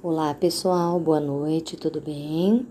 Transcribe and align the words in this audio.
Olá 0.00 0.32
pessoal, 0.32 1.00
boa 1.00 1.18
noite, 1.18 1.76
tudo 1.76 2.00
bem? 2.00 2.64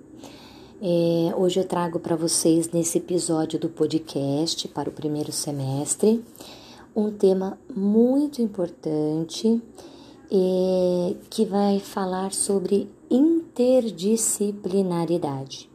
É, 0.81 1.35
hoje 1.35 1.60
eu 1.60 1.68
trago 1.68 2.00
para 2.00 2.15
vocês 2.15 2.72
nesse 2.72 3.00
episódio 3.00 3.60
do 3.60 3.68
podcast 3.68 4.65
para 4.69 4.88
o 4.88 4.93
primeiro 4.93 5.33
semestre 5.33 6.23
um 6.95 7.11
tema 7.11 7.59
muito 7.75 8.41
importante 8.41 9.61
é, 10.31 11.15
que 11.29 11.43
vai 11.43 11.81
falar 11.81 12.31
sobre 12.31 12.90
interdisciplinaridade. 13.12 15.69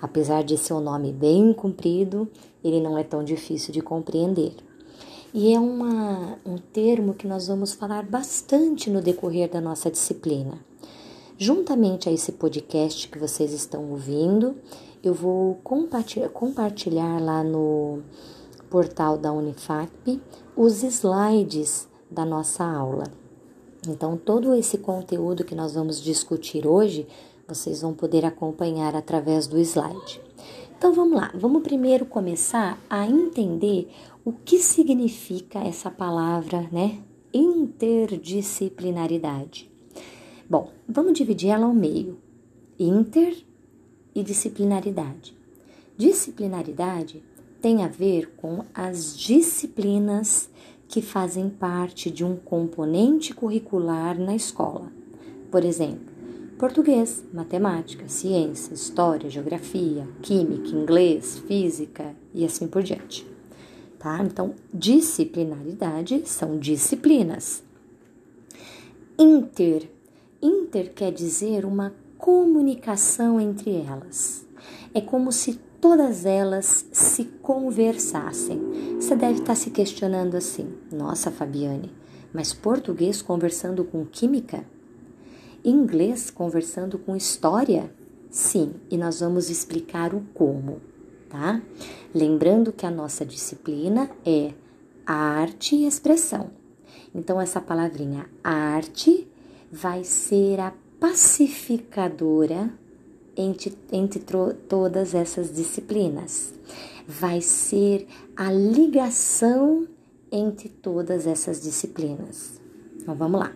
Apesar 0.00 0.42
de 0.42 0.56
ser 0.56 0.72
um 0.72 0.80
nome 0.80 1.12
bem 1.12 1.52
comprido, 1.52 2.26
ele 2.64 2.80
não 2.80 2.96
é 2.96 3.04
tão 3.04 3.22
difícil 3.22 3.70
de 3.70 3.82
compreender. 3.82 4.54
E 5.34 5.52
é 5.52 5.60
uma, 5.60 6.38
um 6.46 6.56
termo 6.56 7.12
que 7.12 7.26
nós 7.26 7.48
vamos 7.48 7.74
falar 7.74 8.06
bastante 8.06 8.88
no 8.88 9.02
decorrer 9.02 9.50
da 9.50 9.60
nossa 9.60 9.90
disciplina. 9.90 10.64
Juntamente 11.38 12.08
a 12.08 12.12
esse 12.12 12.32
podcast 12.32 13.08
que 13.08 13.18
vocês 13.18 13.52
estão 13.52 13.90
ouvindo, 13.90 14.56
eu 15.04 15.12
vou 15.12 15.60
compartilhar, 15.62 17.20
lá 17.20 17.44
no 17.44 18.00
portal 18.70 19.18
da 19.18 19.30
Unifap 19.32 20.18
os 20.56 20.82
slides 20.82 21.86
da 22.10 22.24
nossa 22.24 22.64
aula. 22.64 23.04
Então, 23.86 24.16
todo 24.16 24.54
esse 24.54 24.78
conteúdo 24.78 25.44
que 25.44 25.54
nós 25.54 25.74
vamos 25.74 26.00
discutir 26.00 26.66
hoje, 26.66 27.06
vocês 27.46 27.82
vão 27.82 27.92
poder 27.92 28.24
acompanhar 28.24 28.96
através 28.96 29.46
do 29.46 29.58
slide. 29.58 30.22
Então, 30.78 30.94
vamos 30.94 31.20
lá, 31.20 31.30
vamos 31.34 31.62
primeiro 31.62 32.06
começar 32.06 32.78
a 32.88 33.06
entender 33.06 33.90
o 34.24 34.32
que 34.32 34.58
significa 34.58 35.58
essa 35.58 35.90
palavra, 35.90 36.66
né? 36.72 36.98
Interdisciplinaridade. 37.30 39.75
Bom, 40.48 40.70
vamos 40.88 41.14
dividir 41.14 41.50
ela 41.50 41.66
ao 41.66 41.74
meio: 41.74 42.18
inter 42.78 43.36
e 44.14 44.22
disciplinaridade. 44.22 45.36
Disciplinaridade 45.96 47.22
tem 47.60 47.82
a 47.82 47.88
ver 47.88 48.34
com 48.36 48.64
as 48.72 49.18
disciplinas 49.18 50.48
que 50.86 51.02
fazem 51.02 51.48
parte 51.48 52.12
de 52.12 52.24
um 52.24 52.36
componente 52.36 53.34
curricular 53.34 54.16
na 54.20 54.36
escola. 54.36 54.92
Por 55.50 55.64
exemplo, 55.64 56.06
português, 56.58 57.24
matemática, 57.32 58.08
ciência, 58.08 58.72
história, 58.72 59.28
geografia, 59.28 60.06
química, 60.22 60.68
inglês, 60.68 61.38
física 61.40 62.14
e 62.32 62.44
assim 62.44 62.68
por 62.68 62.84
diante. 62.84 63.26
Tá? 63.98 64.22
Então, 64.22 64.54
disciplinaridade 64.72 66.22
são 66.24 66.56
disciplinas. 66.56 67.64
Inter 69.18 69.95
Inter 70.46 70.92
quer 70.94 71.12
dizer 71.12 71.64
uma 71.64 71.92
comunicação 72.16 73.40
entre 73.40 73.72
elas. 73.72 74.46
É 74.94 75.00
como 75.00 75.32
se 75.32 75.54
todas 75.80 76.24
elas 76.24 76.86
se 76.92 77.24
conversassem. 77.42 78.94
Você 78.94 79.16
deve 79.16 79.40
estar 79.40 79.56
se 79.56 79.70
questionando 79.70 80.36
assim: 80.36 80.72
nossa, 80.92 81.30
Fabiane, 81.32 81.92
mas 82.32 82.52
português 82.54 83.20
conversando 83.20 83.84
com 83.84 84.04
química? 84.04 84.64
Inglês 85.64 86.30
conversando 86.30 86.96
com 86.96 87.16
história? 87.16 87.92
Sim, 88.30 88.74
e 88.88 88.96
nós 88.96 89.20
vamos 89.20 89.50
explicar 89.50 90.14
o 90.14 90.20
como, 90.32 90.80
tá? 91.28 91.60
Lembrando 92.14 92.72
que 92.72 92.86
a 92.86 92.90
nossa 92.90 93.24
disciplina 93.24 94.08
é 94.24 94.52
arte 95.04 95.74
e 95.74 95.86
expressão. 95.86 96.50
Então, 97.14 97.40
essa 97.40 97.60
palavrinha 97.60 98.28
arte 98.44 99.26
vai 99.70 100.04
ser 100.04 100.60
a 100.60 100.72
pacificadora 100.98 102.72
entre, 103.36 103.74
entre 103.92 104.22
todas 104.68 105.14
essas 105.14 105.54
disciplinas. 105.54 106.54
Vai 107.06 107.40
ser 107.40 108.06
a 108.36 108.50
ligação 108.50 109.86
entre 110.30 110.68
todas 110.68 111.26
essas 111.26 111.62
disciplinas. 111.62 112.60
Então 113.00 113.14
vamos 113.14 113.40
lá. 113.40 113.52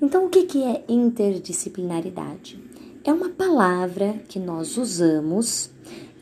Então, 0.00 0.26
o 0.26 0.28
que, 0.28 0.42
que 0.42 0.62
é 0.62 0.84
interdisciplinaridade? 0.88 2.62
É 3.02 3.12
uma 3.12 3.30
palavra 3.30 4.20
que 4.28 4.38
nós 4.38 4.76
usamos 4.76 5.70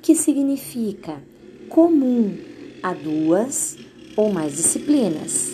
que 0.01 0.15
significa 0.15 1.21
comum 1.69 2.37
a 2.83 2.93
duas 2.93 3.77
ou 4.17 4.33
mais 4.33 4.57
disciplinas. 4.57 5.51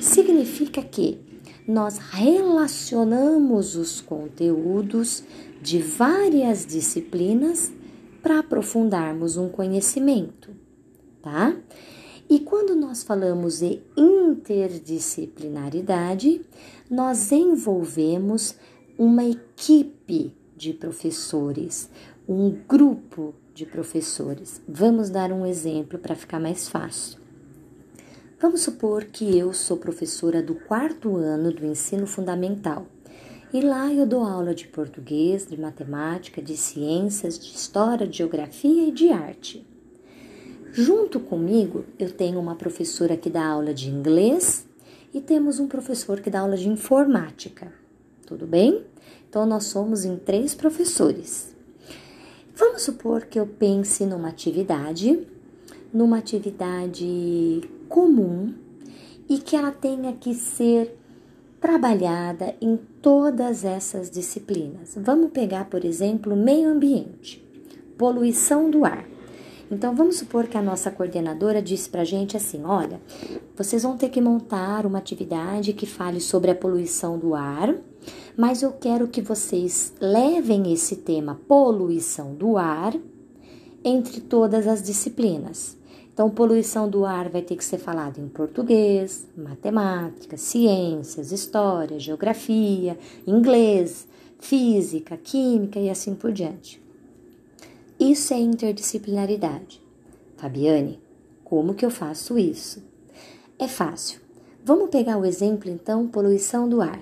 Significa 0.00 0.82
que 0.82 1.18
nós 1.66 1.98
relacionamos 1.98 3.74
os 3.76 4.00
conteúdos 4.00 5.22
de 5.60 5.78
várias 5.78 6.64
disciplinas 6.66 7.72
para 8.22 8.38
aprofundarmos 8.40 9.36
um 9.36 9.48
conhecimento, 9.48 10.50
tá? 11.22 11.56
E 12.28 12.40
quando 12.40 12.74
nós 12.76 13.02
falamos 13.02 13.58
de 13.58 13.82
interdisciplinaridade, 13.96 16.42
nós 16.88 17.32
envolvemos 17.32 18.54
uma 18.96 19.24
equipe 19.24 20.32
de 20.56 20.72
professores, 20.72 21.90
um 22.28 22.56
grupo 22.68 23.34
de 23.54 23.66
professores. 23.66 24.62
Vamos 24.68 25.10
dar 25.10 25.32
um 25.32 25.44
exemplo 25.44 25.98
para 25.98 26.14
ficar 26.14 26.38
mais 26.38 26.68
fácil. 26.68 27.19
Vamos 28.40 28.62
supor 28.62 29.04
que 29.04 29.36
eu 29.36 29.52
sou 29.52 29.76
professora 29.76 30.42
do 30.42 30.54
quarto 30.54 31.14
ano 31.14 31.52
do 31.52 31.66
ensino 31.66 32.06
fundamental 32.06 32.86
e 33.52 33.60
lá 33.60 33.92
eu 33.92 34.06
dou 34.06 34.24
aula 34.24 34.54
de 34.54 34.66
português, 34.66 35.46
de 35.46 35.60
matemática, 35.60 36.40
de 36.40 36.56
ciências, 36.56 37.38
de 37.38 37.54
história, 37.54 38.06
de 38.06 38.16
geografia 38.16 38.88
e 38.88 38.90
de 38.90 39.10
arte. 39.10 39.66
Junto 40.72 41.20
comigo, 41.20 41.84
eu 41.98 42.10
tenho 42.10 42.40
uma 42.40 42.54
professora 42.54 43.14
que 43.14 43.28
dá 43.28 43.46
aula 43.46 43.74
de 43.74 43.90
inglês 43.90 44.66
e 45.12 45.20
temos 45.20 45.60
um 45.60 45.68
professor 45.68 46.18
que 46.20 46.30
dá 46.30 46.40
aula 46.40 46.56
de 46.56 46.66
informática. 46.66 47.70
Tudo 48.26 48.46
bem? 48.46 48.86
Então, 49.28 49.44
nós 49.44 49.64
somos 49.64 50.06
em 50.06 50.16
três 50.16 50.54
professores. 50.54 51.54
Vamos 52.56 52.80
supor 52.80 53.26
que 53.26 53.38
eu 53.38 53.46
pense 53.46 54.06
numa 54.06 54.30
atividade, 54.30 55.26
numa 55.92 56.16
atividade 56.16 57.68
comum 57.90 58.54
e 59.28 59.38
que 59.38 59.54
ela 59.54 59.72
tenha 59.72 60.12
que 60.14 60.32
ser 60.32 60.96
trabalhada 61.60 62.54
em 62.60 62.78
todas 63.02 63.64
essas 63.64 64.10
disciplinas. 64.10 64.96
Vamos 64.96 65.30
pegar, 65.32 65.66
por 65.66 65.84
exemplo, 65.84 66.34
meio 66.34 66.70
ambiente, 66.70 67.44
poluição 67.98 68.70
do 68.70 68.84
ar. 68.84 69.06
Então, 69.70 69.94
vamos 69.94 70.16
supor 70.16 70.46
que 70.46 70.56
a 70.56 70.62
nossa 70.62 70.90
coordenadora 70.90 71.60
disse 71.60 71.88
para 71.88 72.00
a 72.00 72.04
gente 72.04 72.36
assim: 72.36 72.64
olha, 72.64 73.00
vocês 73.56 73.82
vão 73.82 73.96
ter 73.96 74.08
que 74.08 74.20
montar 74.20 74.86
uma 74.86 74.98
atividade 74.98 75.72
que 75.72 75.86
fale 75.86 76.20
sobre 76.20 76.50
a 76.50 76.54
poluição 76.54 77.18
do 77.18 77.34
ar, 77.34 77.74
mas 78.36 78.62
eu 78.62 78.72
quero 78.72 79.06
que 79.06 79.20
vocês 79.20 79.92
levem 80.00 80.72
esse 80.72 80.96
tema 80.96 81.40
poluição 81.46 82.34
do 82.34 82.56
ar 82.56 82.96
entre 83.84 84.20
todas 84.20 84.66
as 84.66 84.82
disciplinas. 84.82 85.79
Então, 86.20 86.28
poluição 86.28 86.86
do 86.86 87.06
ar 87.06 87.30
vai 87.30 87.40
ter 87.40 87.56
que 87.56 87.64
ser 87.64 87.78
falado 87.78 88.18
em 88.20 88.28
português, 88.28 89.26
matemática, 89.34 90.36
ciências, 90.36 91.32
história, 91.32 91.98
geografia, 91.98 92.98
inglês, 93.26 94.06
física, 94.38 95.16
química 95.16 95.80
e 95.80 95.88
assim 95.88 96.14
por 96.14 96.30
diante. 96.30 96.78
Isso 97.98 98.34
é 98.34 98.38
interdisciplinaridade. 98.38 99.80
Fabiane, 100.36 101.00
como 101.42 101.72
que 101.72 101.86
eu 101.86 101.90
faço 101.90 102.38
isso? 102.38 102.82
É 103.58 103.66
fácil. 103.66 104.20
Vamos 104.62 104.90
pegar 104.90 105.16
o 105.16 105.24
exemplo 105.24 105.70
então, 105.70 106.06
poluição 106.06 106.68
do 106.68 106.82
ar. 106.82 107.00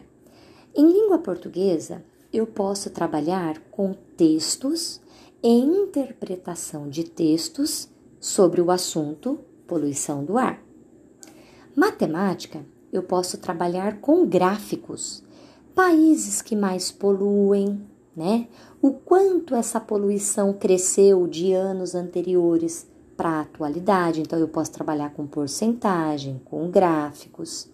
Em 0.72 0.86
língua 0.92 1.18
portuguesa, 1.18 2.04
eu 2.32 2.47
posso 2.47 2.88
trabalhar 2.91 3.59
com 3.72 3.97
textos 4.16 5.00
e 5.42 5.48
interpretação 5.48 6.88
de 6.88 7.03
textos 7.03 7.88
sobre 8.20 8.60
o 8.60 8.70
assunto 8.70 9.38
poluição 9.66 10.24
do 10.24 10.38
ar. 10.38 10.60
Matemática, 11.76 12.65
eu 12.92 13.03
posso 13.03 13.38
trabalhar 13.38 14.00
com 14.00 14.26
gráficos, 14.26 15.22
países 15.74 16.41
que 16.41 16.56
mais 16.56 16.91
poluem, 16.91 17.80
né? 18.16 18.48
O 18.80 18.92
quanto 18.92 19.54
essa 19.54 19.78
poluição 19.78 20.53
cresceu 20.53 21.26
de 21.26 21.53
anos 21.53 21.94
anteriores 21.94 22.86
para 23.16 23.30
a 23.30 23.41
atualidade, 23.42 24.21
então 24.21 24.38
eu 24.38 24.48
posso 24.48 24.72
trabalhar 24.72 25.10
com 25.10 25.26
porcentagem, 25.26 26.41
com 26.44 26.71
gráficos. 26.71 27.68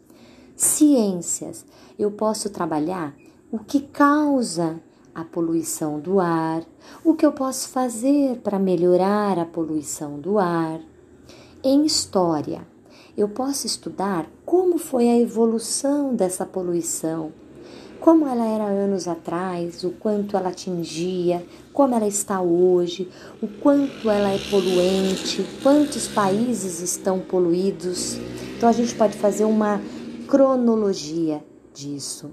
Ciências, 0.56 1.64
eu 1.98 2.10
posso 2.10 2.50
trabalhar 2.50 3.14
o 3.50 3.58
que 3.58 3.80
causa 3.80 4.80
a 5.14 5.24
poluição 5.24 6.00
do 6.00 6.18
ar, 6.18 6.62
o 7.04 7.14
que 7.14 7.24
eu 7.24 7.32
posso 7.32 7.68
fazer 7.68 8.38
para 8.38 8.58
melhorar 8.58 9.38
a 9.38 9.44
poluição 9.44 10.18
do 10.18 10.38
ar. 10.38 10.80
Em 11.62 11.84
história, 11.84 12.66
eu 13.16 13.28
posso 13.28 13.66
estudar 13.66 14.26
como 14.44 14.76
foi 14.76 15.08
a 15.08 15.18
evolução 15.18 16.14
dessa 16.14 16.44
poluição, 16.44 17.32
como 18.00 18.26
ela 18.26 18.44
era 18.44 18.64
anos 18.64 19.08
atrás, 19.08 19.82
o 19.84 19.90
quanto 19.92 20.36
ela 20.36 20.50
atingia, 20.50 21.46
como 21.72 21.94
ela 21.94 22.06
está 22.06 22.42
hoje, 22.42 23.08
o 23.40 23.46
quanto 23.46 24.10
ela 24.10 24.30
é 24.30 24.38
poluente, 24.50 25.46
quantos 25.62 26.08
países 26.08 26.80
estão 26.80 27.20
poluídos. 27.20 28.18
Então 28.56 28.68
a 28.68 28.72
gente 28.72 28.94
pode 28.94 29.16
fazer 29.16 29.44
uma 29.44 29.80
cronologia 30.26 31.42
disso. 31.72 32.30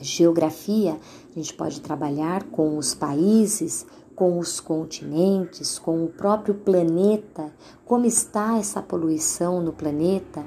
Geografia, 0.00 0.98
a 1.30 1.38
gente 1.38 1.52
pode 1.54 1.80
trabalhar 1.80 2.44
com 2.44 2.78
os 2.78 2.94
países, 2.94 3.86
com 4.16 4.38
os 4.38 4.60
continentes, 4.60 5.78
com 5.78 6.04
o 6.04 6.08
próprio 6.08 6.54
planeta, 6.54 7.52
como 7.84 8.06
está 8.06 8.58
essa 8.58 8.82
poluição 8.82 9.62
no 9.62 9.72
planeta 9.72 10.44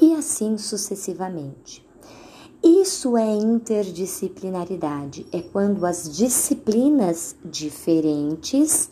e 0.00 0.14
assim 0.14 0.56
sucessivamente. 0.58 1.86
Isso 2.62 3.16
é 3.16 3.34
interdisciplinaridade, 3.34 5.26
é 5.32 5.42
quando 5.42 5.84
as 5.84 6.08
disciplinas 6.14 7.34
diferentes 7.44 8.90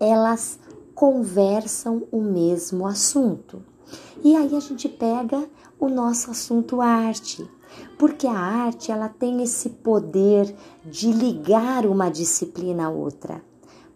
elas 0.00 0.58
conversam 0.94 2.08
o 2.10 2.20
mesmo 2.20 2.86
assunto. 2.86 3.62
E 4.24 4.34
aí 4.34 4.56
a 4.56 4.60
gente 4.60 4.88
pega 4.88 5.48
o 5.78 5.88
nosso 5.88 6.30
assunto 6.30 6.80
arte, 6.80 7.48
porque 7.98 8.26
a 8.26 8.38
arte 8.38 8.92
ela 8.92 9.08
tem 9.08 9.42
esse 9.42 9.70
poder 9.70 10.54
de 10.84 11.12
ligar 11.12 11.86
uma 11.86 12.10
disciplina 12.10 12.86
a 12.86 12.90
outra. 12.90 13.42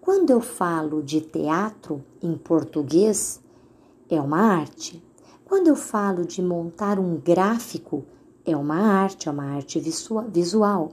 Quando 0.01 0.31
eu 0.31 0.41
falo 0.41 1.03
de 1.03 1.21
teatro 1.21 2.03
em 2.23 2.37
português, 2.37 3.41
é 4.09 4.21
uma 4.21 4.41
arte. 4.41 5.03
Quando 5.45 5.69
eu 5.69 5.77
falo 5.77 6.25
de 6.25 6.41
montar 6.41 6.99
um 6.99 7.17
gráfico, 7.17 8.05
é 8.45 8.57
uma 8.57 8.77
arte, 8.77 9.29
é 9.29 9.33
uma 9.33 9.45
arte 9.45 9.79
visual. 9.79 10.93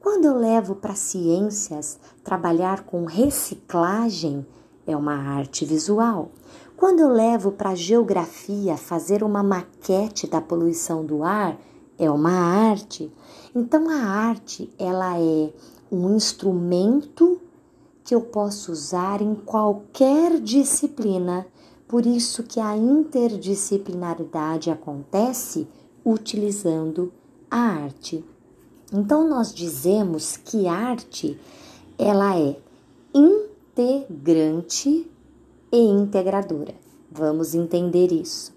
Quando 0.00 0.26
eu 0.26 0.36
levo 0.36 0.74
para 0.74 0.94
ciências 0.94 1.98
trabalhar 2.22 2.84
com 2.84 3.06
reciclagem, 3.06 4.46
é 4.86 4.96
uma 4.96 5.14
arte 5.14 5.64
visual. 5.64 6.30
Quando 6.76 7.00
eu 7.00 7.08
levo 7.08 7.52
para 7.52 7.74
geografia 7.74 8.76
fazer 8.76 9.22
uma 9.22 9.42
maquete 9.42 10.26
da 10.26 10.40
poluição 10.40 11.04
do 11.04 11.24
ar, 11.24 11.58
é 11.98 12.10
uma 12.10 12.30
arte. 12.30 13.10
Então 13.54 13.88
a 13.88 13.96
arte, 13.96 14.70
ela 14.78 15.18
é 15.18 15.52
um 15.90 16.16
instrumento 16.16 17.40
que 18.02 18.14
eu 18.14 18.20
posso 18.20 18.72
usar 18.72 19.22
em 19.22 19.34
qualquer 19.34 20.40
disciplina. 20.40 21.46
Por 21.86 22.04
isso 22.06 22.42
que 22.42 22.60
a 22.60 22.76
interdisciplinaridade 22.76 24.70
acontece 24.70 25.66
utilizando 26.04 27.12
a 27.50 27.58
arte. 27.58 28.24
Então 28.92 29.28
nós 29.28 29.54
dizemos 29.54 30.36
que 30.36 30.66
arte 30.66 31.38
ela 31.98 32.38
é 32.38 32.56
integrante 33.14 35.10
e 35.72 35.78
integradora. 35.78 36.74
Vamos 37.10 37.54
entender 37.54 38.12
isso. 38.12 38.52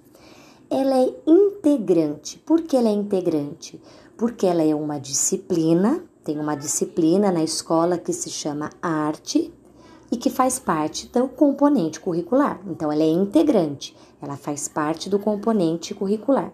Ela 0.70 0.98
é 0.98 1.14
integrante. 1.26 2.38
Por 2.40 2.62
que 2.62 2.76
ela 2.76 2.90
é 2.90 2.92
integrante? 2.92 3.82
Porque 4.18 4.46
ela 4.46 4.62
é 4.62 4.76
uma 4.76 5.00
disciplina, 5.00 6.04
tem 6.26 6.38
uma 6.38 6.56
disciplina 6.56 7.32
na 7.32 7.42
escola 7.42 7.98
que 7.98 8.12
se 8.12 8.30
chama 8.30 8.70
arte 8.82 9.54
e 10.12 10.18
que 10.18 10.30
faz 10.30 10.60
parte 10.60 11.08
do 11.08 11.30
componente 11.30 12.02
curricular. 12.02 12.60
Então 12.68 12.92
ela 12.92 13.04
é 13.04 13.10
integrante, 13.10 13.96
ela 14.22 14.36
faz 14.36 14.68
parte 14.68 15.10
do 15.10 15.18
componente 15.18 15.94
curricular. 15.94 16.52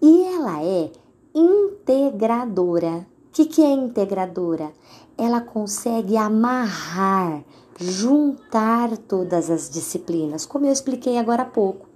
E 0.00 0.24
ela 0.24 0.60
é 0.64 0.90
integradora. 1.32 3.06
O 3.28 3.32
que, 3.32 3.46
que 3.46 3.62
é 3.62 3.70
integradora? 3.70 4.72
Ela 5.16 5.40
consegue 5.40 6.16
amarrar, 6.16 7.44
juntar 7.78 8.96
todas 8.96 9.48
as 9.48 9.70
disciplinas, 9.70 10.44
como 10.44 10.66
eu 10.66 10.72
expliquei 10.72 11.18
agora 11.18 11.42
há 11.42 11.46
pouco. 11.46 11.91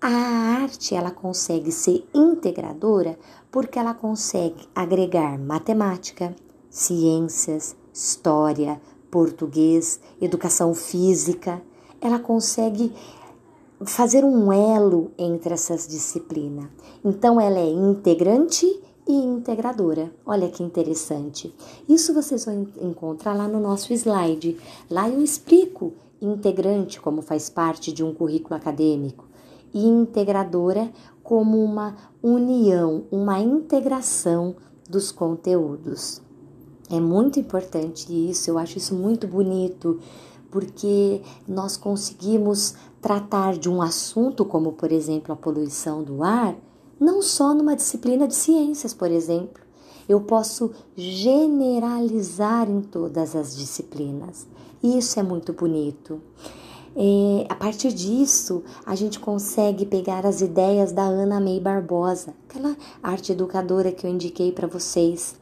A 0.00 0.08
arte 0.08 0.94
ela 0.94 1.10
consegue 1.10 1.72
ser 1.72 2.06
integradora 2.12 3.18
porque 3.50 3.78
ela 3.78 3.94
consegue 3.94 4.68
agregar 4.74 5.38
matemática, 5.38 6.36
ciências, 6.68 7.74
história, 7.92 8.80
português, 9.10 9.98
educação 10.20 10.74
física. 10.74 11.62
Ela 11.98 12.18
consegue 12.18 12.92
fazer 13.86 14.22
um 14.22 14.52
elo 14.52 15.12
entre 15.16 15.54
essas 15.54 15.88
disciplinas. 15.88 16.66
Então, 17.02 17.40
ela 17.40 17.58
é 17.58 17.70
integrante 17.70 18.66
e 19.08 19.12
integradora. 19.12 20.12
Olha 20.26 20.48
que 20.50 20.62
interessante. 20.62 21.54
Isso 21.88 22.12
vocês 22.12 22.44
vão 22.44 22.68
encontrar 22.82 23.34
lá 23.34 23.48
no 23.48 23.60
nosso 23.60 23.94
slide. 23.94 24.58
Lá 24.90 25.08
eu 25.08 25.22
explico 25.22 25.94
integrante 26.20 27.00
como 27.00 27.22
faz 27.22 27.48
parte 27.48 27.92
de 27.92 28.04
um 28.04 28.12
currículo 28.12 28.56
acadêmico 28.56 29.25
e 29.76 29.86
integradora 29.86 30.90
como 31.22 31.62
uma 31.62 31.94
união, 32.22 33.04
uma 33.12 33.38
integração 33.38 34.56
dos 34.88 35.12
conteúdos. 35.12 36.22
É 36.88 36.98
muito 36.98 37.38
importante 37.38 38.10
isso, 38.10 38.48
eu 38.48 38.56
acho 38.56 38.78
isso 38.78 38.94
muito 38.94 39.26
bonito, 39.26 40.00
porque 40.50 41.20
nós 41.46 41.76
conseguimos 41.76 42.74
tratar 43.02 43.58
de 43.58 43.68
um 43.68 43.82
assunto 43.82 44.46
como, 44.46 44.72
por 44.72 44.90
exemplo, 44.90 45.30
a 45.34 45.36
poluição 45.36 46.02
do 46.02 46.22
ar, 46.22 46.56
não 46.98 47.20
só 47.20 47.52
numa 47.52 47.76
disciplina 47.76 48.26
de 48.26 48.34
ciências, 48.34 48.94
por 48.94 49.10
exemplo. 49.10 49.62
Eu 50.08 50.22
posso 50.22 50.70
generalizar 50.96 52.70
em 52.70 52.80
todas 52.80 53.36
as 53.36 53.54
disciplinas. 53.54 54.46
E 54.82 54.96
isso 54.96 55.20
é 55.20 55.22
muito 55.22 55.52
bonito. 55.52 56.22
É, 56.98 57.46
a 57.50 57.54
partir 57.54 57.92
disso, 57.92 58.64
a 58.86 58.94
gente 58.94 59.20
consegue 59.20 59.84
pegar 59.84 60.24
as 60.24 60.40
ideias 60.40 60.92
da 60.92 61.02
Ana 61.02 61.38
May 61.38 61.60
Barbosa, 61.60 62.34
aquela 62.48 62.74
arte 63.02 63.32
educadora 63.32 63.92
que 63.92 64.06
eu 64.06 64.10
indiquei 64.10 64.50
para 64.50 64.66
vocês. 64.66 65.36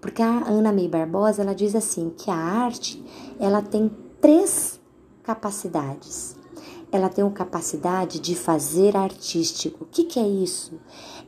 Porque 0.00 0.22
a 0.22 0.46
Ana 0.46 0.72
May 0.72 0.86
Barbosa, 0.86 1.42
ela 1.42 1.54
diz 1.54 1.74
assim 1.74 2.12
que 2.16 2.30
a 2.30 2.36
arte, 2.36 3.04
ela 3.40 3.60
tem 3.60 3.90
três 4.20 4.80
capacidades 5.24 6.39
ela 6.92 7.08
tem 7.08 7.22
uma 7.22 7.32
capacidade 7.32 8.18
de 8.18 8.34
fazer 8.34 8.96
artístico. 8.96 9.84
O 9.84 9.86
que, 9.86 10.04
que 10.04 10.18
é 10.18 10.26
isso? 10.26 10.80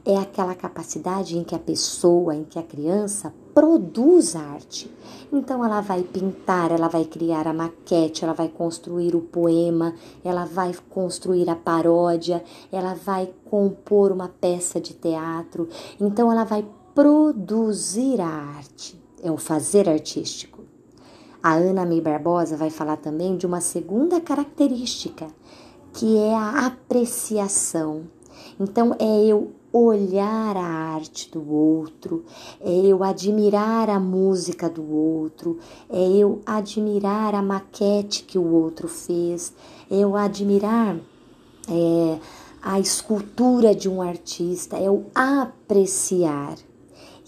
É 0.04 0.16
aquela 0.16 0.54
capacidade 0.54 1.38
em 1.38 1.44
que 1.44 1.54
a 1.54 1.58
pessoa, 1.58 2.34
em 2.34 2.44
que 2.44 2.58
a 2.58 2.62
criança 2.62 3.32
produz 3.54 4.34
arte. 4.34 4.90
Então 5.32 5.64
ela 5.64 5.80
vai 5.80 6.02
pintar, 6.02 6.72
ela 6.72 6.88
vai 6.88 7.04
criar 7.04 7.46
a 7.46 7.52
maquete, 7.52 8.24
ela 8.24 8.34
vai 8.34 8.48
construir 8.48 9.14
o 9.14 9.20
poema, 9.20 9.94
ela 10.24 10.44
vai 10.44 10.74
construir 10.90 11.48
a 11.48 11.56
paródia, 11.56 12.42
ela 12.70 12.94
vai 12.94 13.32
compor 13.44 14.10
uma 14.10 14.28
peça 14.28 14.80
de 14.80 14.94
teatro. 14.94 15.68
Então 16.00 16.30
ela 16.30 16.44
vai 16.44 16.66
produzir 16.94 18.20
a 18.20 18.26
arte, 18.26 19.00
é 19.22 19.30
o 19.30 19.36
fazer 19.36 19.88
artístico. 19.88 20.51
A 21.42 21.54
Ana 21.54 21.84
May 21.84 22.00
Barbosa 22.00 22.56
vai 22.56 22.70
falar 22.70 22.96
também 22.98 23.36
de 23.36 23.46
uma 23.46 23.60
segunda 23.60 24.20
característica, 24.20 25.26
que 25.92 26.16
é 26.16 26.34
a 26.34 26.66
apreciação. 26.66 28.04
Então, 28.60 28.94
é 28.96 29.24
eu 29.24 29.50
olhar 29.72 30.56
a 30.56 30.94
arte 30.94 31.30
do 31.32 31.50
outro, 31.50 32.24
é 32.60 32.70
eu 32.70 33.02
admirar 33.02 33.90
a 33.90 33.98
música 33.98 34.70
do 34.70 34.88
outro, 34.88 35.58
é 35.90 36.10
eu 36.12 36.40
admirar 36.46 37.34
a 37.34 37.42
maquete 37.42 38.22
que 38.22 38.38
o 38.38 38.52
outro 38.52 38.86
fez, 38.86 39.52
é 39.90 39.96
eu 39.96 40.14
admirar 40.14 40.96
é, 41.68 42.18
a 42.62 42.78
escultura 42.78 43.74
de 43.74 43.88
um 43.88 44.00
artista, 44.00 44.76
é 44.76 44.86
eu 44.86 45.06
apreciar. 45.12 46.54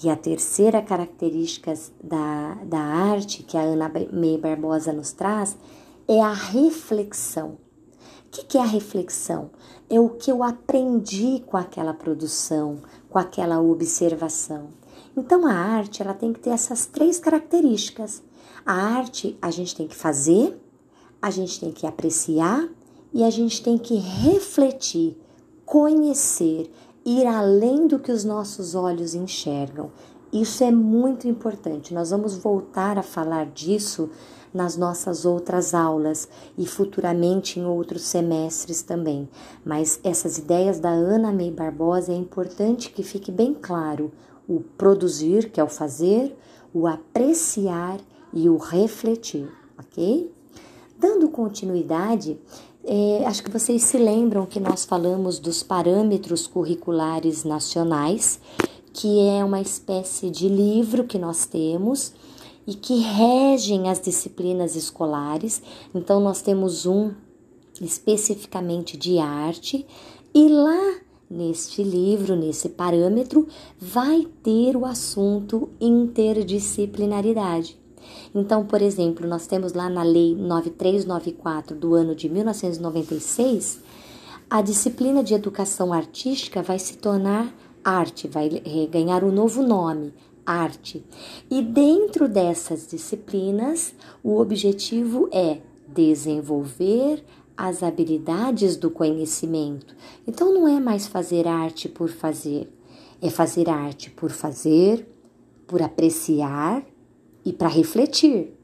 E 0.03 0.11
a 0.11 0.17
terceira 0.17 0.83
característica 0.83 1.73
da, 2.03 2.55
da 2.65 2.81
arte 2.81 3.43
que 3.43 3.57
a 3.57 3.63
Ana 3.63 3.91
May 4.13 4.39
Barbosa 4.39 4.93
nos 4.93 5.13
traz 5.13 5.57
é 6.09 6.21
a 6.21 6.33
reflexão. 6.33 7.59
O 8.27 8.31
que, 8.31 8.45
que 8.45 8.59
é 8.59 8.61
a 8.61 8.67
reflexão? 8.67 9.51
É 9.89 10.01
o 10.01 10.11
que 10.11 10.31
eu 10.31 10.43
aprendi 10.43 11.43
com 11.47 11.57
aquela 11.57 11.95
produção, 11.95 12.81
com 13.09 13.19
aquela 13.19 13.61
observação. 13.61 14.71
Então 15.17 15.47
a 15.47 15.53
arte 15.53 16.03
ela 16.03 16.13
tem 16.13 16.33
que 16.33 16.41
ter 16.41 16.51
essas 16.51 16.87
três 16.87 17.21
características. 17.21 18.23
A 18.67 18.73
arte 18.73 19.39
a 19.41 19.51
gente 19.51 19.77
tem 19.77 19.87
que 19.87 19.95
fazer, 19.95 20.61
a 21.23 21.31
gente 21.31 21.61
tem 21.61 21.71
que 21.71 21.87
apreciar 21.87 22.69
e 23.13 23.23
a 23.23 23.31
gente 23.31 23.63
tem 23.63 23.79
que 23.79 23.95
refletir, 23.95 25.17
conhecer 25.65 26.69
ir 27.05 27.27
além 27.27 27.87
do 27.87 27.99
que 27.99 28.11
os 28.11 28.25
nossos 28.25 28.75
olhos 28.75 29.15
enxergam. 29.15 29.91
Isso 30.33 30.65
é 30.65 30.71
muito 30.71 31.29
importante. 31.29 31.95
Nós 31.95 32.11
vamos 32.11 32.37
voltar 32.37 32.99
a 32.99 33.03
falar 33.03 33.47
disso 33.47 34.11
nas 34.53 34.77
nossas 34.77 35.25
outras 35.25 35.75
aulas 35.75 36.29
e 36.57 36.67
futuramente 36.67 37.59
em 37.59 37.65
outros 37.65 38.03
semestres 38.03 38.83
também. 38.83 39.29
Mas 39.65 40.01
essas 40.03 40.39
ideias 40.39 40.79
da 40.79 40.91
Ana 40.91 41.33
May 41.33 41.51
Barbosa 41.51 42.13
é 42.13 42.17
importante 42.17 42.91
que 42.91 43.03
fique 43.03 43.33
bem 43.33 43.53
claro 43.53 44.13
o 44.49 44.61
produzir, 44.61 45.51
que 45.51 45.61
é 45.61 45.65
o 45.65 45.69
fazer, 45.69 46.37
o 46.73 46.87
apreciar 46.87 47.99
e 48.33 48.49
o 48.49 48.57
refletir, 48.57 49.49
ok? 49.79 50.33
Dando 50.99 51.29
continuidade, 51.29 52.39
é, 52.87 53.25
acho 53.27 53.43
que 53.43 53.51
vocês 53.51 53.83
se 53.83 53.97
lembram 53.97 54.47
que 54.47 54.61
nós 54.61 54.85
falamos 54.85 55.39
dos 55.39 55.63
parâmetros 55.63 56.47
curriculares 56.47 57.45
nacionais, 57.45 58.39
que 58.93 59.21
é 59.21 59.45
uma 59.45 59.61
espécie 59.61 60.31
de 60.31 60.49
livro 60.49 61.05
que 61.05 61.19
nós 61.19 61.47
temos 61.47 62.13
e 62.67 62.75
que 62.75 62.99
regem 63.01 63.89
as 63.89 64.01
disciplinas 64.01 64.77
escolares. 64.77 65.63
Então, 65.95 66.21
nós 66.21 66.43
temos 66.43 66.87
um 66.87 67.13
especificamente 67.81 68.97
de 68.97 69.19
arte, 69.19 69.85
e 70.33 70.49
lá 70.49 70.97
neste 71.29 71.83
livro, 71.83 72.37
nesse 72.37 72.69
parâmetro, 72.69 73.49
vai 73.79 74.27
ter 74.43 74.77
o 74.77 74.85
assunto 74.85 75.71
interdisciplinaridade. 75.81 77.77
Então, 78.35 78.65
por 78.65 78.83
exemplo, 78.83 79.27
nós 79.27 79.47
temos 79.47 79.73
lá 79.73 79.89
na 79.89 80.03
Lei 80.03 80.35
9394 80.35 81.77
do 81.77 81.95
ano 81.95 82.15
de 82.15 82.29
1996, 82.29 83.81
a 84.49 84.61
disciplina 84.61 85.23
de 85.23 85.35
educação 85.35 85.93
artística 85.93 86.63
vai 86.63 86.79
se 86.79 86.99
tornar 86.99 87.53
arte, 87.85 88.29
vai 88.29 88.49
ganhar 88.91 89.25
um 89.25 89.33
novo 89.33 89.63
nome, 89.63 90.13
arte. 90.47 91.05
E 91.51 91.63
dentro 91.63 92.29
dessas 92.29 92.87
disciplinas, 92.87 93.95
o 94.23 94.39
objetivo 94.41 95.29
é 95.33 95.59
desenvolver 95.87 97.25
as 97.57 97.83
habilidades 97.83 98.77
do 98.77 98.91
conhecimento. 98.91 99.95
Então 100.27 100.53
não 100.53 100.67
é 100.67 100.81
mais 100.81 101.07
fazer 101.07 101.47
arte 101.47 101.89
por 101.89 102.09
fazer, 102.09 102.69
é 103.23 103.31
fazer 103.31 103.69
arte 103.71 104.11
por 104.11 104.31
fazer, 104.31 105.07
por 105.67 105.81
apreciar 105.81 106.85
e 107.45 107.53
para 107.53 107.69
refletir. 107.69 108.55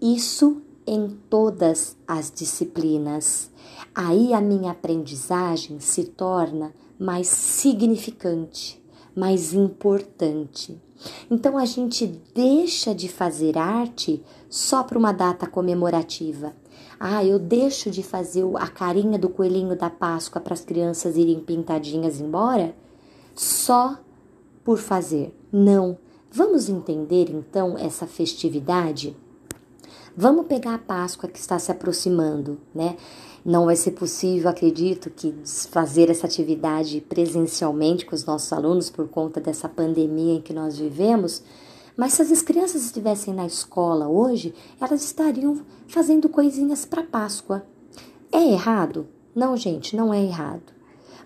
Isso 0.00 0.62
em 0.86 1.08
todas 1.30 1.96
as 2.06 2.30
disciplinas. 2.30 3.50
Aí 3.94 4.32
a 4.32 4.40
minha 4.40 4.72
aprendizagem 4.72 5.78
se 5.80 6.04
torna 6.04 6.74
mais 6.98 7.28
significante, 7.28 8.82
mais 9.14 9.52
importante. 9.52 10.80
Então 11.30 11.58
a 11.58 11.64
gente 11.64 12.06
deixa 12.34 12.94
de 12.94 13.08
fazer 13.08 13.58
arte 13.58 14.22
só 14.48 14.82
para 14.82 14.98
uma 14.98 15.12
data 15.12 15.46
comemorativa. 15.46 16.54
Ah, 16.98 17.24
eu 17.24 17.38
deixo 17.38 17.90
de 17.90 18.02
fazer 18.02 18.44
a 18.56 18.68
carinha 18.68 19.18
do 19.18 19.28
coelhinho 19.28 19.76
da 19.76 19.90
Páscoa 19.90 20.40
para 20.40 20.54
as 20.54 20.64
crianças 20.64 21.16
irem 21.16 21.40
pintadinhas 21.40 22.20
embora 22.20 22.74
só 23.34 23.98
por 24.62 24.78
fazer. 24.78 25.36
Não. 25.50 25.98
Vamos 26.34 26.70
entender 26.70 27.28
então 27.28 27.76
essa 27.76 28.06
festividade? 28.06 29.14
Vamos 30.16 30.46
pegar 30.46 30.76
a 30.76 30.78
Páscoa 30.78 31.28
que 31.28 31.38
está 31.38 31.58
se 31.58 31.70
aproximando, 31.70 32.58
né? 32.74 32.96
Não 33.44 33.66
vai 33.66 33.76
ser 33.76 33.90
possível, 33.90 34.48
acredito, 34.48 35.10
que 35.10 35.34
fazer 35.70 36.08
essa 36.08 36.26
atividade 36.26 37.02
presencialmente 37.02 38.06
com 38.06 38.14
os 38.14 38.24
nossos 38.24 38.50
alunos 38.50 38.88
por 38.88 39.08
conta 39.08 39.42
dessa 39.42 39.68
pandemia 39.68 40.36
em 40.36 40.40
que 40.40 40.54
nós 40.54 40.78
vivemos. 40.78 41.42
Mas 41.94 42.14
se 42.14 42.22
as 42.22 42.40
crianças 42.40 42.86
estivessem 42.86 43.34
na 43.34 43.44
escola 43.44 44.08
hoje, 44.08 44.54
elas 44.80 45.04
estariam 45.04 45.60
fazendo 45.86 46.30
coisinhas 46.30 46.86
para 46.86 47.02
Páscoa. 47.02 47.62
É 48.32 48.42
errado? 48.42 49.06
Não, 49.34 49.54
gente, 49.54 49.94
não 49.94 50.14
é 50.14 50.24
errado. 50.24 50.72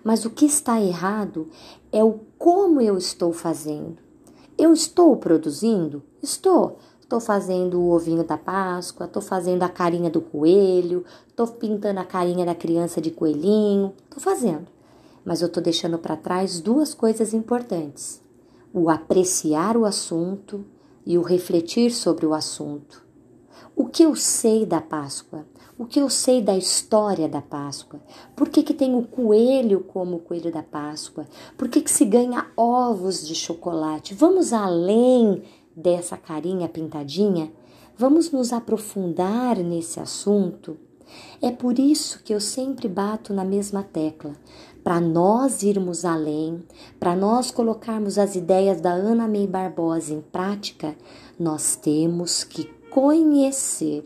Mas 0.03 0.25
o 0.25 0.29
que 0.29 0.45
está 0.45 0.81
errado 0.81 1.47
é 1.93 2.03
o 2.03 2.19
como 2.37 2.81
eu 2.81 2.97
estou 2.97 3.31
fazendo. 3.31 4.06
Eu 4.57 4.73
estou 4.73 5.15
produzindo? 5.17 6.01
Estou. 6.21 6.79
Estou 6.99 7.21
fazendo 7.21 7.79
o 7.79 7.91
ovinho 7.91 8.23
da 8.23 8.37
Páscoa, 8.37 9.05
estou 9.05 9.21
fazendo 9.21 9.63
a 9.63 9.69
carinha 9.69 10.09
do 10.09 10.19
coelho, 10.19 11.05
estou 11.27 11.47
pintando 11.47 12.01
a 12.01 12.03
carinha 12.03 12.45
da 12.45 12.53
criança 12.53 12.99
de 12.99 13.11
coelhinho, 13.11 13.93
estou 14.03 14.19
fazendo. 14.19 14.67
Mas 15.23 15.41
eu 15.41 15.47
estou 15.47 15.63
deixando 15.63 15.97
para 15.97 16.17
trás 16.17 16.59
duas 16.59 16.93
coisas 16.93 17.33
importantes: 17.33 18.21
o 18.73 18.89
apreciar 18.89 19.77
o 19.77 19.85
assunto 19.85 20.65
e 21.05 21.17
o 21.17 21.21
refletir 21.21 21.91
sobre 21.91 22.25
o 22.25 22.33
assunto. 22.33 23.05
O 23.73 23.85
que 23.85 24.03
eu 24.03 24.15
sei 24.15 24.65
da 24.65 24.81
Páscoa? 24.81 25.45
O 25.79 25.85
que 25.85 25.99
eu 25.99 26.09
sei 26.09 26.41
da 26.41 26.57
história 26.57 27.29
da 27.29 27.39
Páscoa? 27.39 27.99
Por 28.35 28.49
que, 28.49 28.63
que 28.63 28.73
tem 28.73 28.95
o 28.95 29.03
coelho 29.03 29.81
como 29.81 30.15
o 30.15 30.19
coelho 30.19 30.51
da 30.51 30.63
Páscoa? 30.63 31.27
Por 31.55 31.69
que, 31.69 31.81
que 31.81 31.91
se 31.91 32.03
ganha 32.03 32.47
ovos 32.57 33.27
de 33.27 33.35
chocolate? 33.35 34.15
Vamos 34.15 34.53
além 34.53 35.43
dessa 35.75 36.17
carinha 36.17 36.67
pintadinha? 36.67 37.51
Vamos 37.95 38.31
nos 38.31 38.51
aprofundar 38.51 39.57
nesse 39.57 39.99
assunto? 39.99 40.75
É 41.39 41.51
por 41.51 41.77
isso 41.77 42.23
que 42.23 42.33
eu 42.33 42.41
sempre 42.41 42.87
bato 42.87 43.31
na 43.31 43.45
mesma 43.45 43.83
tecla. 43.83 44.33
Para 44.83 44.99
nós 44.99 45.61
irmos 45.61 46.05
além, 46.05 46.63
para 46.99 47.15
nós 47.15 47.51
colocarmos 47.51 48.17
as 48.17 48.35
ideias 48.35 48.81
da 48.81 48.93
Ana 48.93 49.27
May 49.27 49.45
Barbosa 49.45 50.11
em 50.11 50.21
prática, 50.21 50.95
nós 51.39 51.75
temos 51.75 52.43
que 52.43 52.63
conhecer 52.89 54.03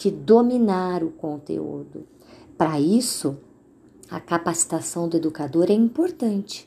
que 0.00 0.10
dominar 0.10 1.04
o 1.04 1.10
conteúdo. 1.10 2.06
Para 2.56 2.80
isso, 2.80 3.36
a 4.10 4.18
capacitação 4.18 5.06
do 5.06 5.18
educador 5.18 5.66
é 5.68 5.74
importante. 5.74 6.66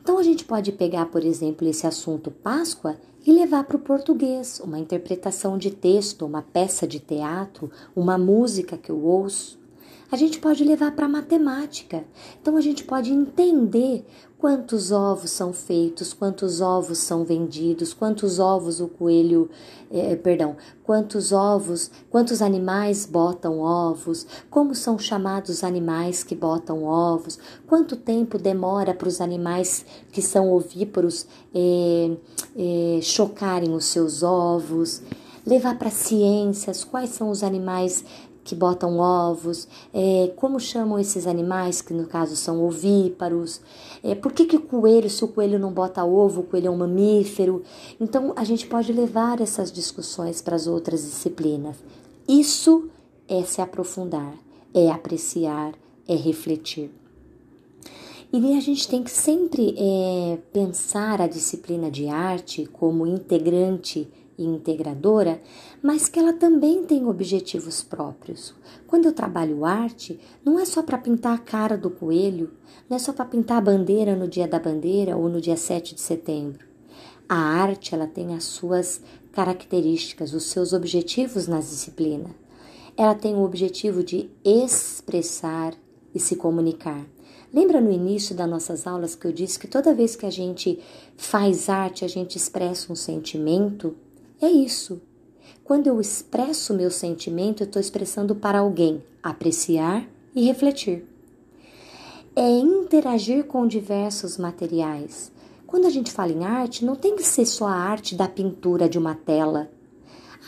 Então, 0.00 0.16
a 0.16 0.22
gente 0.22 0.46
pode 0.46 0.72
pegar, 0.72 1.04
por 1.10 1.22
exemplo, 1.22 1.68
esse 1.68 1.86
assunto 1.86 2.30
Páscoa 2.30 2.96
e 3.26 3.34
levar 3.34 3.64
para 3.64 3.76
o 3.76 3.80
português, 3.80 4.62
uma 4.64 4.78
interpretação 4.78 5.58
de 5.58 5.70
texto, 5.70 6.24
uma 6.24 6.40
peça 6.40 6.86
de 6.86 6.98
teatro, 6.98 7.70
uma 7.94 8.16
música 8.16 8.78
que 8.78 8.88
eu 8.88 9.04
ouço 9.04 9.59
a 10.10 10.16
gente 10.16 10.38
pode 10.38 10.64
levar 10.64 10.92
para 10.92 11.08
matemática. 11.08 12.04
Então 12.40 12.56
a 12.56 12.60
gente 12.60 12.82
pode 12.84 13.12
entender 13.12 14.04
quantos 14.36 14.90
ovos 14.90 15.30
são 15.30 15.52
feitos, 15.52 16.12
quantos 16.12 16.60
ovos 16.60 16.98
são 16.98 17.24
vendidos, 17.24 17.92
quantos 17.92 18.38
ovos 18.38 18.80
o 18.80 18.88
coelho, 18.88 19.50
eh, 19.90 20.16
perdão, 20.16 20.56
quantos 20.82 21.30
ovos, 21.30 21.90
quantos 22.08 22.40
animais 22.40 23.04
botam 23.04 23.60
ovos, 23.60 24.26
como 24.48 24.74
são 24.74 24.98
chamados 24.98 25.50
os 25.50 25.64
animais 25.64 26.24
que 26.24 26.34
botam 26.34 26.84
ovos, 26.84 27.38
quanto 27.66 27.96
tempo 27.96 28.38
demora 28.38 28.94
para 28.94 29.08
os 29.08 29.20
animais 29.20 29.84
que 30.10 30.22
são 30.22 30.52
ovíparos 30.52 31.26
eh, 31.54 32.16
eh, 32.56 33.00
chocarem 33.02 33.74
os 33.74 33.84
seus 33.84 34.22
ovos 34.22 35.02
levar 35.46 35.78
para 35.78 35.90
ciências 35.90 36.84
quais 36.84 37.10
são 37.10 37.30
os 37.30 37.42
animais 37.42 38.04
que 38.42 38.54
botam 38.54 38.98
ovos, 38.98 39.68
é, 39.92 40.32
como 40.36 40.58
chamam 40.58 40.98
esses 40.98 41.26
animais, 41.26 41.82
que 41.82 41.92
no 41.92 42.06
caso 42.06 42.34
são 42.36 42.64
ovíparos, 42.64 43.60
é, 44.02 44.14
por 44.14 44.32
que, 44.32 44.44
que 44.44 44.56
o 44.56 44.60
coelho, 44.60 45.10
se 45.10 45.24
o 45.24 45.28
coelho 45.28 45.58
não 45.58 45.72
bota 45.72 46.04
ovo, 46.04 46.40
o 46.40 46.44
coelho 46.44 46.68
é 46.68 46.70
um 46.70 46.76
mamífero. 46.76 47.62
Então, 48.00 48.32
a 48.36 48.44
gente 48.44 48.66
pode 48.66 48.92
levar 48.92 49.40
essas 49.40 49.70
discussões 49.70 50.40
para 50.40 50.56
as 50.56 50.66
outras 50.66 51.02
disciplinas. 51.02 51.76
Isso 52.26 52.88
é 53.28 53.42
se 53.42 53.60
aprofundar, 53.60 54.34
é 54.72 54.90
apreciar, 54.90 55.74
é 56.08 56.14
refletir. 56.14 56.90
E 58.32 58.56
a 58.56 58.60
gente 58.60 58.86
tem 58.86 59.02
que 59.02 59.10
sempre 59.10 59.74
é, 59.76 60.38
pensar 60.52 61.20
a 61.20 61.26
disciplina 61.26 61.90
de 61.90 62.06
arte 62.06 62.64
como 62.64 63.04
integrante 63.04 64.08
e 64.42 64.46
integradora, 64.46 65.40
mas 65.82 66.08
que 66.08 66.18
ela 66.18 66.32
também 66.32 66.84
tem 66.84 67.06
objetivos 67.06 67.82
próprios. 67.82 68.54
Quando 68.86 69.06
eu 69.06 69.12
trabalho 69.12 69.64
arte, 69.64 70.18
não 70.44 70.58
é 70.58 70.64
só 70.64 70.82
para 70.82 70.98
pintar 70.98 71.34
a 71.34 71.38
cara 71.38 71.76
do 71.76 71.90
coelho, 71.90 72.52
não 72.88 72.96
é 72.96 73.00
só 73.00 73.12
para 73.12 73.24
pintar 73.24 73.58
a 73.58 73.60
bandeira 73.60 74.16
no 74.16 74.26
dia 74.26 74.48
da 74.48 74.58
bandeira 74.58 75.16
ou 75.16 75.28
no 75.28 75.40
dia 75.40 75.56
7 75.56 75.94
de 75.94 76.00
setembro. 76.00 76.66
A 77.28 77.36
arte, 77.36 77.94
ela 77.94 78.06
tem 78.06 78.34
as 78.34 78.44
suas 78.44 79.00
características, 79.32 80.34
os 80.34 80.44
seus 80.44 80.72
objetivos 80.72 81.46
na 81.46 81.60
disciplina. 81.60 82.34
Ela 82.96 83.14
tem 83.14 83.34
o 83.34 83.44
objetivo 83.44 84.02
de 84.02 84.28
expressar 84.44 85.74
e 86.14 86.18
se 86.18 86.34
comunicar. 86.34 87.06
Lembra 87.52 87.80
no 87.80 87.90
início 87.90 88.34
das 88.34 88.48
nossas 88.48 88.86
aulas 88.86 89.16
que 89.16 89.26
eu 89.26 89.32
disse 89.32 89.58
que 89.58 89.66
toda 89.66 89.94
vez 89.94 90.14
que 90.14 90.24
a 90.24 90.30
gente 90.30 90.78
faz 91.16 91.68
arte, 91.68 92.04
a 92.04 92.08
gente 92.08 92.36
expressa 92.36 92.92
um 92.92 92.96
sentimento? 92.96 93.96
É 94.40 94.50
isso. 94.50 95.02
Quando 95.62 95.86
eu 95.86 96.00
expresso 96.00 96.72
meu 96.72 96.90
sentimento, 96.90 97.62
eu 97.62 97.66
estou 97.66 97.80
expressando 97.80 98.34
para 98.34 98.60
alguém 98.60 99.02
apreciar 99.22 100.08
e 100.34 100.46
refletir. 100.46 101.04
É 102.34 102.48
interagir 102.48 103.44
com 103.44 103.66
diversos 103.66 104.38
materiais. 104.38 105.30
Quando 105.66 105.86
a 105.86 105.90
gente 105.90 106.10
fala 106.10 106.32
em 106.32 106.44
arte, 106.44 106.84
não 106.84 106.96
tem 106.96 107.14
que 107.14 107.22
ser 107.22 107.44
só 107.44 107.66
a 107.66 107.74
arte 107.74 108.14
da 108.14 108.26
pintura 108.26 108.88
de 108.88 108.98
uma 108.98 109.14
tela. 109.14 109.70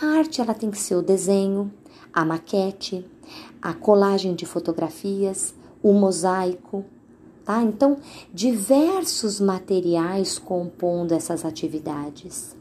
A 0.01 0.07
arte 0.19 0.41
ela 0.41 0.55
tem 0.55 0.71
que 0.71 0.79
ser 0.79 0.95
o 0.95 1.03
desenho, 1.03 1.73
a 2.13 2.25
maquete, 2.25 3.05
a 3.61 3.75
colagem 3.75 4.35
de 4.35 4.47
fotografias, 4.47 5.55
o 5.83 5.93
mosaico, 5.93 6.85
tá? 7.45 7.63
Então, 7.63 7.99
diversos 8.33 9.39
materiais 9.39 10.39
compondo 10.39 11.13
essas 11.13 11.45
atividades. 11.45 12.57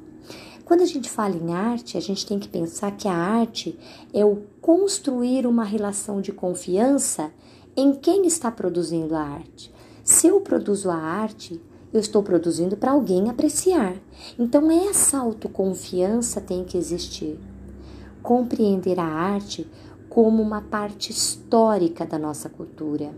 Quando 0.71 0.83
a 0.83 0.85
gente 0.85 1.09
fala 1.09 1.35
em 1.35 1.53
arte, 1.53 1.97
a 1.97 1.99
gente 1.99 2.25
tem 2.25 2.39
que 2.39 2.47
pensar 2.47 2.95
que 2.95 3.05
a 3.05 3.13
arte 3.13 3.77
é 4.13 4.23
o 4.23 4.43
construir 4.61 5.45
uma 5.45 5.65
relação 5.65 6.21
de 6.21 6.31
confiança 6.31 7.29
em 7.75 7.93
quem 7.93 8.25
está 8.25 8.49
produzindo 8.49 9.13
a 9.13 9.19
arte. 9.19 9.69
Se 10.01 10.27
eu 10.27 10.39
produzo 10.39 10.89
a 10.89 10.95
arte, 10.95 11.61
eu 11.91 11.99
estou 11.99 12.23
produzindo 12.23 12.77
para 12.77 12.91
alguém 12.91 13.29
apreciar. 13.29 13.97
Então, 14.39 14.71
essa 14.71 15.17
autoconfiança 15.17 16.39
tem 16.39 16.63
que 16.63 16.77
existir. 16.77 17.37
Compreender 18.23 18.97
a 18.97 19.03
arte 19.05 19.69
como 20.07 20.41
uma 20.41 20.61
parte 20.61 21.11
histórica 21.11 22.05
da 22.05 22.17
nossa 22.17 22.47
cultura. 22.47 23.13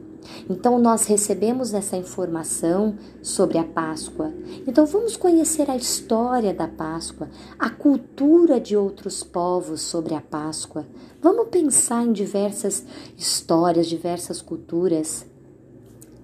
Então, 0.49 0.79
nós 0.79 1.05
recebemos 1.05 1.73
essa 1.73 1.97
informação 1.97 2.95
sobre 3.21 3.57
a 3.57 3.63
Páscoa. 3.63 4.33
Então, 4.67 4.85
vamos 4.85 5.15
conhecer 5.15 5.69
a 5.69 5.75
história 5.75 6.53
da 6.53 6.67
Páscoa, 6.67 7.29
a 7.57 7.69
cultura 7.69 8.59
de 8.59 8.75
outros 8.75 9.23
povos 9.23 9.81
sobre 9.81 10.13
a 10.13 10.21
Páscoa. 10.21 10.85
Vamos 11.21 11.47
pensar 11.49 12.03
em 12.05 12.11
diversas 12.11 12.85
histórias, 13.17 13.87
diversas 13.87 14.41
culturas. 14.41 15.25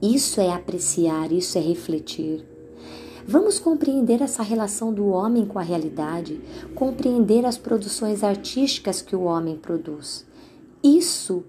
Isso 0.01 0.39
é 0.39 0.51
apreciar, 0.51 1.32
isso 1.32 1.58
é 1.58 1.62
refletir. 1.62 2.46
Vamos 3.32 3.60
compreender 3.60 4.24
essa 4.24 4.41
relação 4.41 4.91
do 4.91 5.08
homem 5.10 5.46
com 5.46 5.60
a 5.60 5.62
realidade, 5.62 6.41
compreender 6.74 7.46
as 7.46 7.60
produções 7.60 8.24
artísticas 8.24 9.03
que 9.03 9.15
o 9.15 9.22
homem 9.22 9.56
produz. 9.56 10.25
Isso 10.84 11.44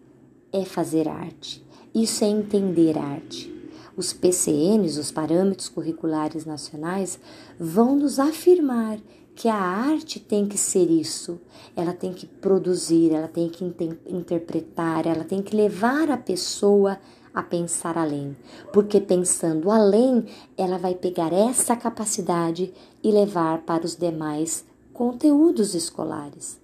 é 0.53 0.65
fazer 0.65 1.09
arte, 1.09 1.65
isso 1.95 2.25
é 2.25 2.29
entender 2.29 2.99
arte. 2.99 3.53
Os 3.97 4.13
PCNs, 4.13 4.99
os 4.99 5.11
Parâmetros 5.11 5.69
Curriculares 5.69 6.45
Nacionais, 6.45 7.19
vão 7.59 7.97
nos 7.97 8.19
afirmar 8.19 8.99
que 9.35 9.49
a 9.49 9.57
arte 9.57 10.21
tem 10.21 10.47
que 10.47 10.57
ser 10.57 10.91
isso. 10.91 11.41
Ela 11.75 11.93
tem 11.93 12.13
que 12.13 12.27
produzir, 12.27 13.13
ela 13.13 13.29
tem 13.29 13.49
que 13.49 13.65
interpretar, 14.07 15.07
ela 15.07 15.25
tem 15.25 15.43
que 15.43 15.57
levar 15.57 16.11
a 16.11 16.17
pessoa 16.17 16.99
a 17.33 17.43
pensar 17.43 17.97
além, 17.97 18.37
porque 18.73 19.01
pensando 19.01 19.71
além, 19.71 20.27
ela 20.57 20.79
vai 20.79 20.95
pegar 20.95 21.33
essa 21.33 21.77
capacidade 21.77 22.73
e 23.03 23.11
levar 23.11 23.63
para 23.63 23.87
os 23.87 23.97
demais 23.97 24.65
conteúdos 24.93 25.75
escolares. 25.75 26.61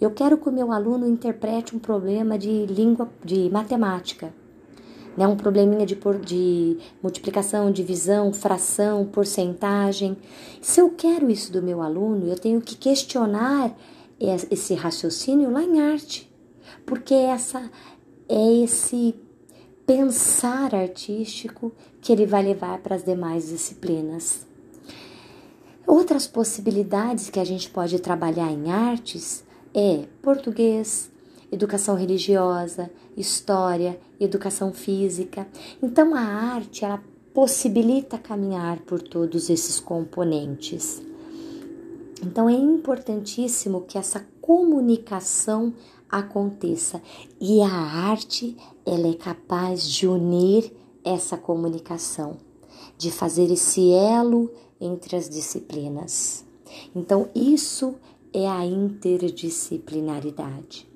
Eu 0.00 0.10
quero 0.10 0.38
que 0.38 0.48
o 0.48 0.52
meu 0.52 0.72
aluno 0.72 1.06
interprete 1.06 1.76
um 1.76 1.78
problema 1.78 2.38
de 2.38 2.66
língua, 2.66 3.08
de 3.24 3.50
matemática, 3.50 4.32
né? 5.16 5.26
um 5.26 5.36
probleminha 5.36 5.86
de, 5.86 5.98
de 6.24 6.78
multiplicação, 7.02 7.70
divisão, 7.70 8.32
fração, 8.32 9.06
porcentagem. 9.06 10.16
Se 10.60 10.80
eu 10.80 10.90
quero 10.90 11.30
isso 11.30 11.52
do 11.52 11.62
meu 11.62 11.80
aluno, 11.82 12.28
eu 12.28 12.38
tenho 12.38 12.60
que 12.60 12.76
questionar 12.76 13.76
esse 14.50 14.74
raciocínio 14.74 15.50
lá 15.50 15.62
em 15.62 15.80
arte, 15.80 16.30
porque 16.84 17.14
essa 17.14 17.70
é 18.28 18.52
esse 18.62 19.14
pensar 19.86 20.74
artístico 20.74 21.72
que 22.00 22.12
ele 22.12 22.26
vai 22.26 22.42
levar 22.42 22.78
para 22.78 22.96
as 22.96 23.04
demais 23.04 23.48
disciplinas. 23.48 24.46
Outras 25.86 26.26
possibilidades 26.26 27.30
que 27.30 27.38
a 27.38 27.44
gente 27.44 27.70
pode 27.70 28.00
trabalhar 28.00 28.50
em 28.50 28.72
artes 28.72 29.44
é 29.72 30.04
português, 30.20 31.10
educação 31.50 31.94
religiosa, 31.94 32.90
história, 33.16 33.98
educação 34.18 34.72
física. 34.72 35.46
Então 35.82 36.14
a 36.14 36.20
arte 36.20 36.84
ela 36.84 37.02
possibilita 37.32 38.18
caminhar 38.18 38.80
por 38.80 39.00
todos 39.02 39.50
esses 39.50 39.78
componentes. 39.78 41.02
Então 42.22 42.48
é 42.48 42.54
importantíssimo 42.54 43.82
que 43.82 43.98
essa 43.98 44.26
comunicação 44.40 45.74
aconteça 46.08 47.02
e 47.40 47.60
a 47.60 47.68
arte 47.68 48.56
ela 48.84 49.08
é 49.08 49.14
capaz 49.14 49.88
de 49.88 50.06
unir 50.06 50.72
essa 51.04 51.36
comunicação, 51.36 52.36
de 52.96 53.10
fazer 53.10 53.50
esse 53.50 53.90
elo 53.92 54.48
entre 54.80 55.16
as 55.16 55.28
disciplinas. 55.28 56.46
Então 56.94 57.28
isso 57.34 57.96
é 58.32 58.48
a 58.48 58.64
interdisciplinaridade. 58.64 60.88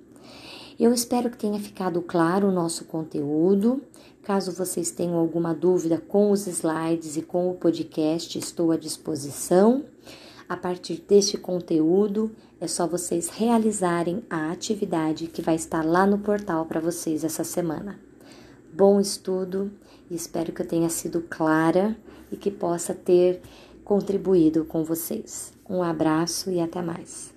Eu 0.81 0.95
espero 0.95 1.29
que 1.29 1.37
tenha 1.37 1.61
ficado 1.61 2.01
claro 2.01 2.49
o 2.49 2.51
nosso 2.51 2.87
conteúdo. 2.87 3.83
Caso 4.23 4.51
vocês 4.51 4.91
tenham 4.91 5.19
alguma 5.19 5.53
dúvida 5.53 6.03
com 6.09 6.31
os 6.31 6.47
slides 6.47 7.19
e 7.19 7.23
com 7.23 7.51
o 7.51 7.55
podcast, 7.55 8.39
estou 8.39 8.73
à 8.73 8.79
disposição. 8.79 9.85
A 10.49 10.57
partir 10.57 11.05
deste 11.07 11.37
conteúdo, 11.37 12.31
é 12.59 12.67
só 12.67 12.87
vocês 12.87 13.29
realizarem 13.29 14.23
a 14.31 14.51
atividade 14.51 15.27
que 15.27 15.43
vai 15.43 15.55
estar 15.55 15.85
lá 15.85 16.07
no 16.07 16.19
portal 16.19 16.65
para 16.65 16.81
vocês 16.81 17.25
essa 17.25 17.45
semana. 17.45 18.01
Bom 18.73 18.99
estudo 18.99 19.71
e 20.11 20.15
espero 20.15 20.51
que 20.51 20.63
eu 20.63 20.67
tenha 20.67 20.89
sido 20.89 21.21
clara 21.29 21.95
e 22.33 22.39
que 22.39 22.51
possa 22.51 22.95
ter 22.95 23.43
contribuído 23.85 24.65
com 24.65 24.83
vocês. 24.83 25.53
Um 25.69 25.83
abraço 25.83 26.51
e 26.51 26.59
até 26.59 26.81
mais. 26.81 27.35